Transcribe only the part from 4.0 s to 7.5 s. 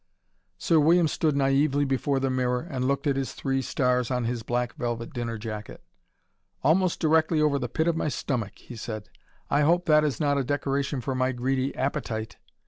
on his black velvet dinner jacket. "Almost directly